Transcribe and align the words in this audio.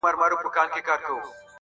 •په 0.03 0.07
سیالانو 0.11 0.35
ګاونډیانو 0.55 0.75
کي 0.75 0.81
پاچا 0.87 1.09
وو- 1.13 1.29